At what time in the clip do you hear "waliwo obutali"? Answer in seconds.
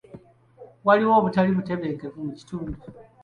0.85-1.51